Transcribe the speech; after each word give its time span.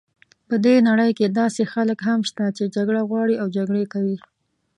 په 0.47 0.55
دې 0.65 0.75
نړۍ 0.89 1.11
کې 1.17 1.33
داسې 1.39 1.63
خلک 1.73 1.99
هم 2.07 2.19
شته 2.29 2.45
چې 2.57 2.63
جګړه 2.75 3.01
غواړي 3.09 3.35
او 3.41 3.47
جګړې 3.57 3.83
کوي. 3.93 4.17